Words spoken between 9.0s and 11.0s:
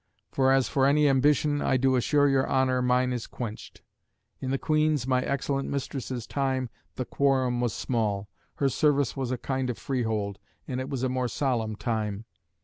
was a kind of freehold, and it